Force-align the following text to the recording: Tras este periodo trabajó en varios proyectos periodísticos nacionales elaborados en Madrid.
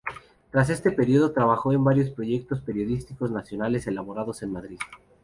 Tras 0.49 0.71
este 0.71 0.89
periodo 0.91 1.31
trabajó 1.31 1.73
en 1.73 1.83
varios 1.83 2.09
proyectos 2.09 2.59
periodísticos 2.61 3.29
nacionales 3.29 3.85
elaborados 3.85 4.41
en 4.41 4.51
Madrid. 4.51 4.79